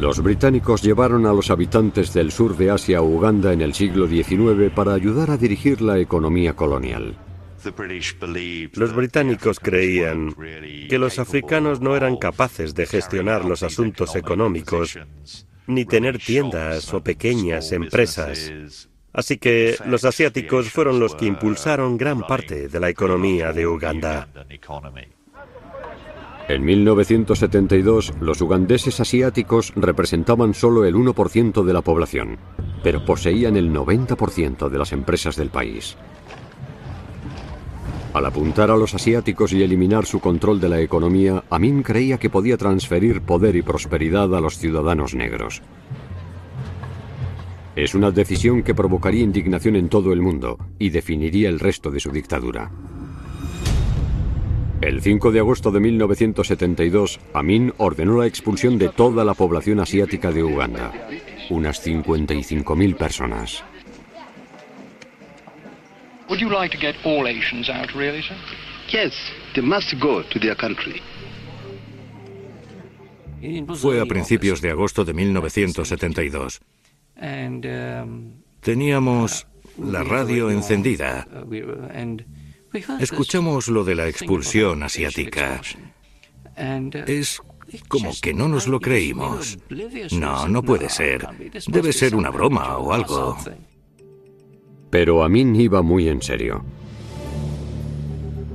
[0.00, 4.06] Los británicos llevaron a los habitantes del sur de Asia a Uganda en el siglo
[4.06, 7.16] XIX para ayudar a dirigir la economía colonial.
[8.74, 10.34] Los británicos creían
[10.88, 14.98] que los africanos no eran capaces de gestionar los asuntos económicos,
[15.66, 18.52] ni tener tiendas o pequeñas empresas.
[19.12, 24.28] Así que los asiáticos fueron los que impulsaron gran parte de la economía de Uganda.
[26.48, 32.38] En 1972, los ugandeses asiáticos representaban solo el 1% de la población,
[32.84, 35.96] pero poseían el 90% de las empresas del país.
[38.16, 42.30] Al apuntar a los asiáticos y eliminar su control de la economía, Amin creía que
[42.30, 45.60] podía transferir poder y prosperidad a los ciudadanos negros.
[47.74, 52.00] Es una decisión que provocaría indignación en todo el mundo y definiría el resto de
[52.00, 52.70] su dictadura.
[54.80, 60.32] El 5 de agosto de 1972, Amin ordenó la expulsión de toda la población asiática
[60.32, 60.90] de Uganda,
[61.50, 63.62] unas 55.000 personas.
[66.28, 68.36] Would you like to get all Asians out, really, sir?
[68.88, 69.12] Yes,
[69.54, 71.02] they must go to their country.
[73.76, 76.60] Fue a principios de agosto de 1972.
[78.60, 79.46] Teníamos
[79.78, 81.26] la radio encendida.
[82.98, 85.60] Escuchamos lo de la expulsión asiática.
[87.06, 87.40] Es
[87.88, 89.58] como que no nos lo creímos.
[90.12, 91.26] No, no puede ser.
[91.68, 93.38] Debe ser una broma o algo.
[94.98, 96.64] Pero Amin iba muy en serio.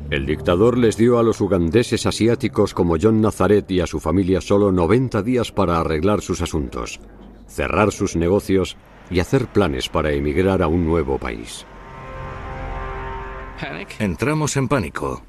[0.09, 4.41] El dictador les dio a los ugandeses asiáticos como John Nazaret y a su familia
[4.41, 6.99] solo 90 días para arreglar sus asuntos,
[7.45, 8.75] cerrar sus negocios
[9.11, 11.63] y hacer planes para emigrar a un nuevo país.
[13.99, 15.21] Entramos en pánico.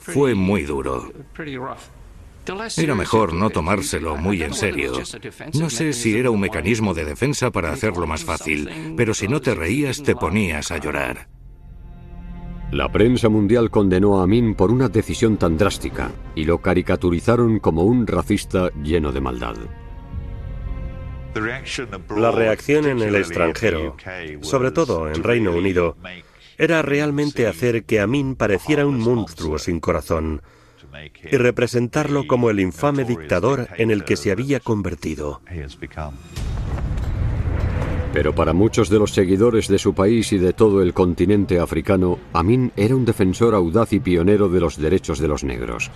[0.00, 1.10] Fue muy duro.
[2.76, 4.92] Era mejor no tomárselo muy en serio.
[5.54, 9.40] No sé si era un mecanismo de defensa para hacerlo más fácil, pero si no
[9.40, 11.28] te reías te ponías a llorar.
[12.72, 17.84] La prensa mundial condenó a Amin por una decisión tan drástica y lo caricaturizaron como
[17.84, 19.56] un racista lleno de maldad.
[22.16, 23.96] La reacción en el extranjero,
[24.40, 25.96] sobre todo en Reino Unido,
[26.58, 30.42] era realmente hacer que Amin pareciera un monstruo sin corazón,
[31.04, 35.40] y representarlo como el infame dictador en el que se había convertido.
[38.12, 42.18] Pero para muchos de los seguidores de su país y de todo el continente africano,
[42.32, 45.90] Amin era un defensor audaz y pionero de los derechos de los negros.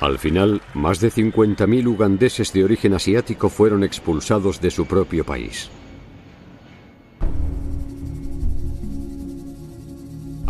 [0.00, 5.70] Al final, más de 50.000 ugandeses de origen asiático fueron expulsados de su propio país.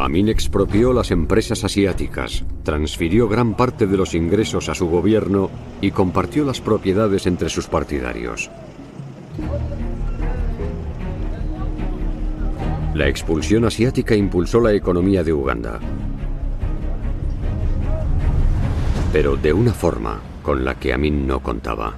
[0.09, 5.51] Amin expropió las empresas asiáticas, transfirió gran parte de los ingresos a su gobierno
[5.83, 8.51] y compartió las propiedades entre sus partidarios.
[12.95, 15.79] La expulsión asiática impulsó la economía de Uganda,
[19.13, 21.95] pero de una forma con la que Amin no contaba.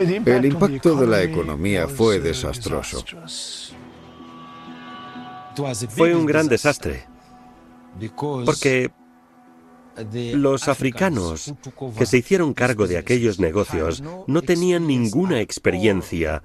[0.00, 3.04] El impacto de la economía fue desastroso.
[5.88, 7.04] Fue un gran desastre,
[8.44, 8.90] porque
[10.34, 11.54] los africanos
[11.96, 16.42] que se hicieron cargo de aquellos negocios no tenían ninguna experiencia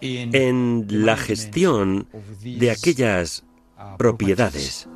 [0.00, 2.08] en la gestión
[2.42, 3.44] de aquellas
[3.98, 4.88] propiedades.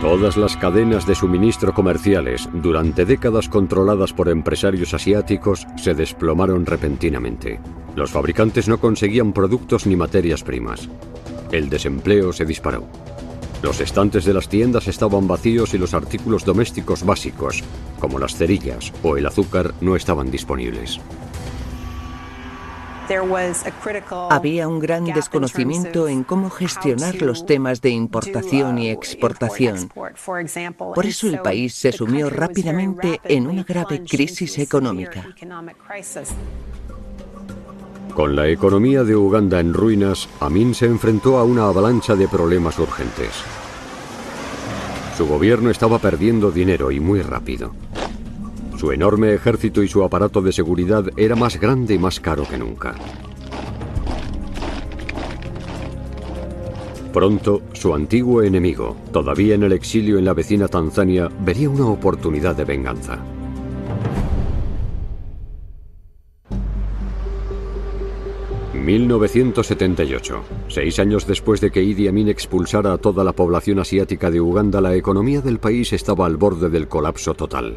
[0.00, 7.58] Todas las cadenas de suministro comerciales, durante décadas controladas por empresarios asiáticos, se desplomaron repentinamente.
[7.96, 10.88] Los fabricantes no conseguían productos ni materias primas.
[11.50, 12.86] El desempleo se disparó.
[13.62, 17.64] Los estantes de las tiendas estaban vacíos y los artículos domésticos básicos,
[17.98, 21.00] como las cerillas o el azúcar, no estaban disponibles.
[24.30, 29.90] Había un gran desconocimiento en cómo gestionar los temas de importación y exportación.
[30.94, 35.26] Por eso el país se sumió rápidamente en una grave crisis económica.
[38.18, 42.76] Con la economía de Uganda en ruinas, Amin se enfrentó a una avalancha de problemas
[42.80, 43.30] urgentes.
[45.16, 47.70] Su gobierno estaba perdiendo dinero y muy rápido.
[48.76, 52.58] Su enorme ejército y su aparato de seguridad era más grande y más caro que
[52.58, 52.96] nunca.
[57.12, 62.56] Pronto, su antiguo enemigo, todavía en el exilio en la vecina Tanzania, vería una oportunidad
[62.56, 63.20] de venganza.
[68.88, 70.40] ...1978...
[70.68, 74.80] Seis años después de que Idi Amin expulsara a toda la población asiática de Uganda...
[74.80, 77.76] ...la economía del país estaba al borde del colapso total.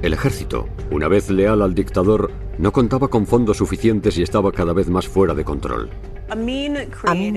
[0.00, 4.72] El ejército, una vez leal al dictador, no contaba con fondos suficientes y estaba cada
[4.72, 5.90] vez más fuera de control.
[6.30, 6.78] Amin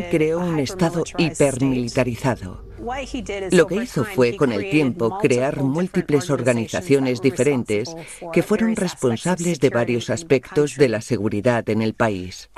[0.09, 2.70] creó un estado hipermilitarizado.
[3.51, 7.95] Lo que hizo fue, con el tiempo, crear múltiples organizaciones diferentes
[8.33, 12.49] que fueron responsables de varios aspectos de la seguridad en el país.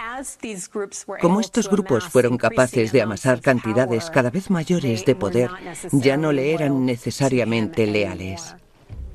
[1.20, 5.50] Como estos grupos fueron capaces de amasar cantidades cada vez mayores de poder,
[5.92, 8.56] ya no le eran necesariamente leales.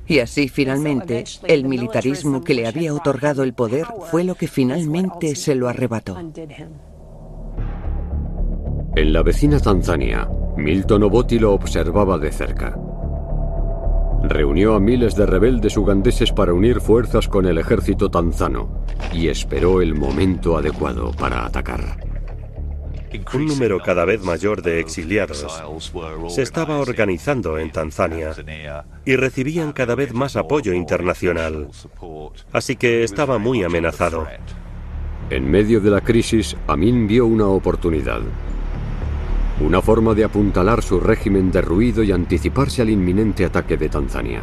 [0.07, 5.35] Y así, finalmente, el militarismo que le había otorgado el poder fue lo que finalmente
[5.35, 6.17] se lo arrebató.
[8.95, 10.27] En la vecina Tanzania,
[10.59, 12.77] Milton Obote lo observaba de cerca.
[14.23, 18.83] Reunió a miles de rebeldes ugandeses para unir fuerzas con el ejército tanzano
[19.13, 21.97] y esperó el momento adecuado para atacar.
[23.33, 25.47] Un número cada vez mayor de exiliados
[26.27, 28.35] se estaba organizando en Tanzania
[29.05, 31.69] y recibían cada vez más apoyo internacional,
[32.51, 34.27] así que estaba muy amenazado.
[35.29, 38.21] En medio de la crisis, Amin vio una oportunidad.
[39.61, 44.41] Una forma de apuntalar su régimen derruido y anticiparse al inminente ataque de Tanzania.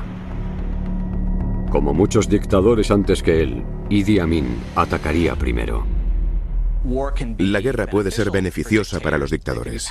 [1.71, 5.87] Como muchos dictadores antes que él, Idi Amin atacaría primero.
[7.39, 9.89] La guerra puede ser beneficiosa para los dictadores.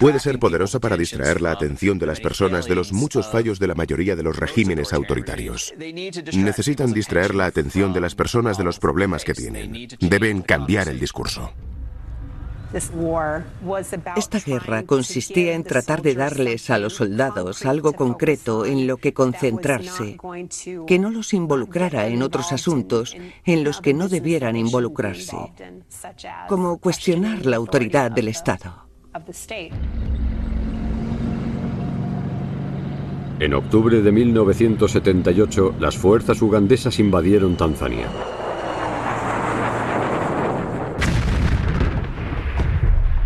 [0.00, 3.68] Puede ser poderosa para distraer la atención de las personas de los muchos fallos de
[3.68, 5.74] la mayoría de los regímenes autoritarios.
[6.32, 9.88] Necesitan distraer la atención de las personas de los problemas que tienen.
[10.00, 11.52] Deben cambiar el discurso.
[14.16, 19.12] Esta guerra consistía en tratar de darles a los soldados algo concreto en lo que
[19.12, 20.18] concentrarse,
[20.86, 25.36] que no los involucrara en otros asuntos en los que no debieran involucrarse,
[26.48, 28.88] como cuestionar la autoridad del Estado.
[33.40, 38.08] En octubre de 1978, las fuerzas ugandesas invadieron Tanzania.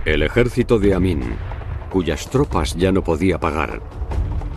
[0.08, 1.20] El ejército de Amin,
[1.90, 3.82] cuyas tropas ya no podía pagar,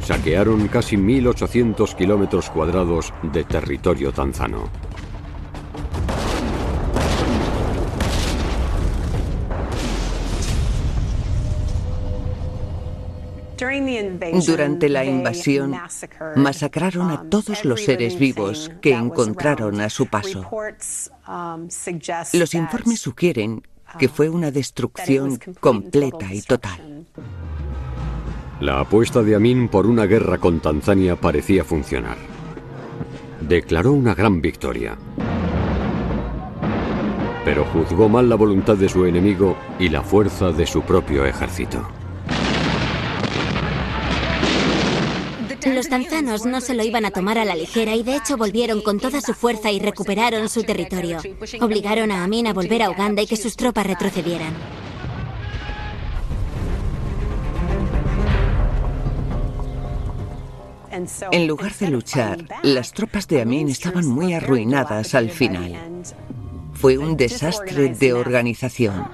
[0.02, 4.70] saquearon casi 1.800 kilómetros cuadrados de territorio tanzano.
[14.46, 15.76] Durante la invasión,
[16.38, 20.50] masacraron a todos los seres vivos que encontraron a su paso.
[22.34, 23.62] Los informes sugieren
[23.98, 27.06] que fue una destrucción completa y total.
[28.60, 32.18] La apuesta de Amin por una guerra con Tanzania parecía funcionar.
[33.42, 34.98] Declaró una gran victoria.
[37.44, 42.01] Pero juzgó mal la voluntad de su enemigo y la fuerza de su propio ejército.
[45.66, 48.82] Los tanzanos no se lo iban a tomar a la ligera y de hecho volvieron
[48.82, 51.20] con toda su fuerza y recuperaron su territorio.
[51.60, 54.54] Obligaron a Amin a volver a Uganda y que sus tropas retrocedieran.
[61.32, 66.04] En lugar de luchar, las tropas de Amin estaban muy arruinadas al final.
[66.74, 69.08] Fue un desastre de organización.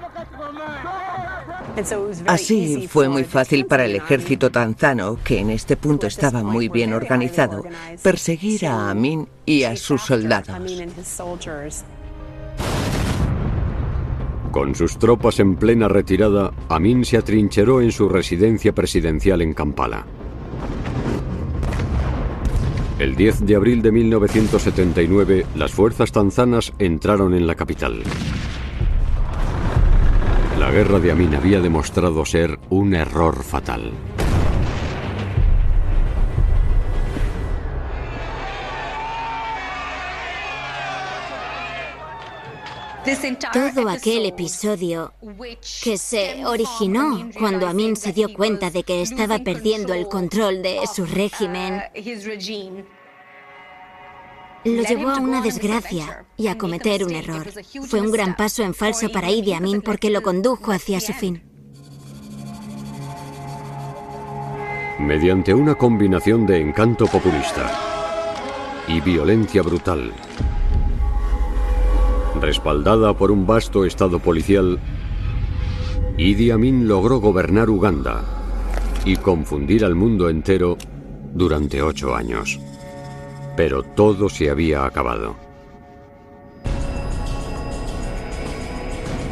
[2.26, 6.92] Así fue muy fácil para el ejército tanzano, que en este punto estaba muy bien
[6.92, 7.64] organizado,
[8.02, 10.56] perseguir a Amin y a sus soldados.
[14.50, 20.06] Con sus tropas en plena retirada, Amin se atrincheró en su residencia presidencial en Kampala.
[22.98, 28.02] El 10 de abril de 1979, las fuerzas tanzanas entraron en la capital.
[30.58, 33.92] La guerra de Amin había demostrado ser un error fatal.
[43.52, 45.12] Todo aquel episodio
[45.84, 50.80] que se originó cuando Amin se dio cuenta de que estaba perdiendo el control de
[50.92, 51.82] su régimen
[54.64, 57.46] lo llevó a una desgracia y a cometer un error.
[57.86, 61.42] Fue un gran paso en falso para Idi Amin porque lo condujo hacia su fin.
[64.98, 67.70] Mediante una combinación de encanto populista
[68.88, 70.12] y violencia brutal,
[72.40, 74.80] respaldada por un vasto estado policial,
[76.16, 78.24] Idi Amin logró gobernar Uganda
[79.04, 80.76] y confundir al mundo entero
[81.32, 82.58] durante ocho años.
[83.58, 85.34] Pero todo se había acabado.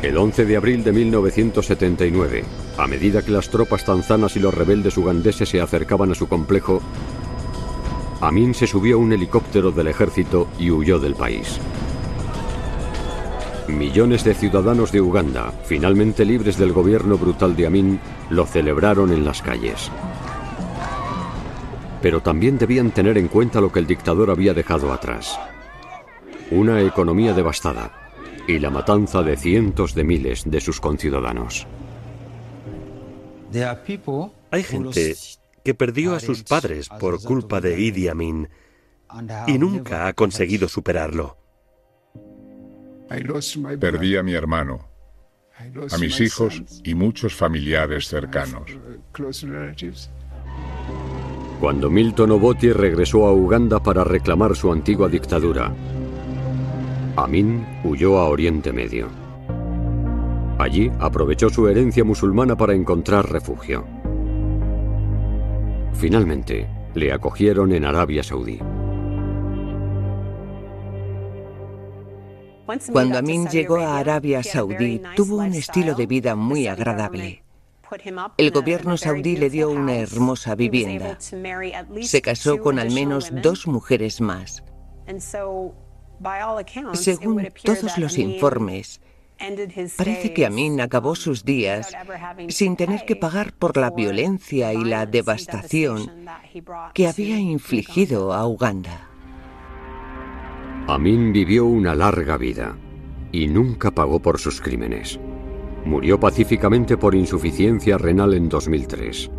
[0.02, 2.42] El 11 de abril de 1979,
[2.76, 6.82] a medida que las tropas tanzanas y los rebeldes ugandeses se acercaban a su complejo,
[8.20, 11.60] Amin se subió a un helicóptero del ejército y huyó del país.
[13.68, 18.00] Millones de ciudadanos de Uganda, finalmente libres del gobierno brutal de Amin,
[18.30, 19.88] lo celebraron en las calles.
[22.02, 25.38] Pero también debían tener en cuenta lo que el dictador había dejado atrás.
[26.50, 27.92] Una economía devastada
[28.46, 31.66] y la matanza de cientos de miles de sus conciudadanos.
[34.50, 35.16] Hay gente
[35.64, 38.48] que perdió a sus padres por culpa de Idi Amin
[39.46, 41.38] y nunca ha conseguido superarlo.
[43.80, 44.88] Perdí a mi hermano,
[45.90, 48.70] a mis hijos y muchos familiares cercanos.
[51.60, 55.72] Cuando Milton Obote regresó a Uganda para reclamar su antigua dictadura,
[57.16, 59.08] Amin huyó a Oriente Medio.
[60.58, 63.86] Allí aprovechó su herencia musulmana para encontrar refugio.
[65.94, 68.58] Finalmente, le acogieron en Arabia Saudí.
[72.92, 77.45] Cuando Amin llegó a Arabia Saudí, tuvo un estilo de vida muy agradable.
[78.36, 81.18] El gobierno saudí le dio una hermosa vivienda.
[82.02, 84.62] Se casó con al menos dos mujeres más.
[86.94, 89.00] Según todos los informes,
[89.96, 91.92] Parece que Amin acabó sus días
[92.48, 96.10] sin tener que pagar por la violencia y la devastación
[96.94, 99.10] que había infligido a Uganda.
[100.88, 102.76] Amin vivió una larga vida
[103.30, 105.20] y nunca pagó por sus crímenes.
[105.86, 109.30] Murió pacíficamente por insuficiencia renal en 2003.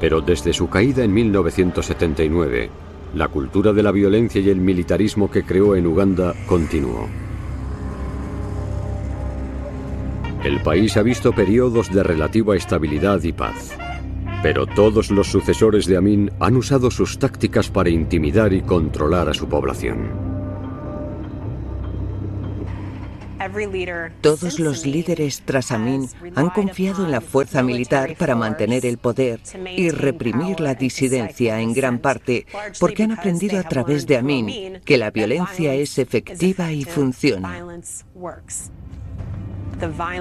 [0.00, 2.70] Pero desde su caída en 1979,
[3.14, 7.08] la cultura de la violencia y el militarismo que creó en Uganda continuó.
[10.42, 13.78] El país ha visto periodos de relativa estabilidad y paz.
[14.42, 19.34] Pero todos los sucesores de Amin han usado sus tácticas para intimidar y controlar a
[19.34, 20.33] su población.
[24.20, 29.40] Todos los líderes tras Amin han confiado en la fuerza militar para mantener el poder
[29.76, 32.46] y reprimir la disidencia en gran parte
[32.80, 37.64] porque han aprendido a través de Amin que la violencia es efectiva y funciona.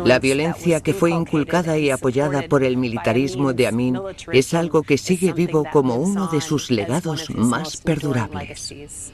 [0.04, 4.00] La violencia que fue inculcada y apoyada por el militarismo de Amin
[4.32, 9.14] es algo que sigue vivo como uno de sus legados más perdurables.